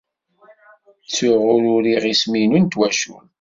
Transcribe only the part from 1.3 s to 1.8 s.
ur